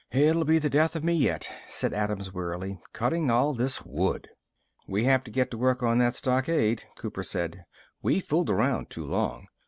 "It'll 0.11 0.45
be 0.45 0.57
the 0.57 0.67
death 0.67 0.95
of 0.95 1.03
me 1.03 1.13
yet," 1.13 1.47
said 1.69 1.93
Adams 1.93 2.33
wearily, 2.33 2.79
"cutting 2.91 3.29
all 3.29 3.53
this 3.53 3.85
wood." 3.85 4.29
"We 4.87 5.03
have 5.03 5.23
to 5.25 5.29
get 5.31 5.51
to 5.51 5.59
work 5.59 5.83
on 5.83 5.99
that 5.99 6.15
stockade," 6.15 6.85
Cooper 6.97 7.21
said. 7.21 7.65
"We've 8.01 8.25
fooled 8.25 8.49
around 8.49 8.89
too 8.89 9.05
long. 9.05 9.45